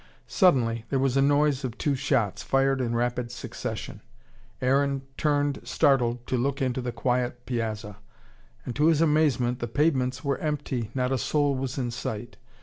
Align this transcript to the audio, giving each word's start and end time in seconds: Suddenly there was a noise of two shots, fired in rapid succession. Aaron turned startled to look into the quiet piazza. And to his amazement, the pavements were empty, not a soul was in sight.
Suddenly 0.25 0.85
there 0.89 0.97
was 0.97 1.15
a 1.15 1.21
noise 1.21 1.63
of 1.63 1.77
two 1.77 1.93
shots, 1.93 2.41
fired 2.41 2.81
in 2.81 2.95
rapid 2.95 3.31
succession. 3.31 4.01
Aaron 4.59 5.03
turned 5.15 5.59
startled 5.63 6.25
to 6.25 6.37
look 6.39 6.59
into 6.59 6.81
the 6.81 6.91
quiet 6.91 7.45
piazza. 7.45 7.97
And 8.65 8.75
to 8.77 8.87
his 8.87 9.01
amazement, 9.01 9.59
the 9.59 9.67
pavements 9.67 10.23
were 10.23 10.39
empty, 10.39 10.89
not 10.95 11.11
a 11.11 11.19
soul 11.19 11.53
was 11.53 11.77
in 11.77 11.91
sight. 11.91 12.37